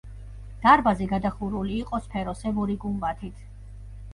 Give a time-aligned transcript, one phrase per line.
[0.63, 3.45] დარბაზი გადახურული იყო სფეროსებური გუმბათით.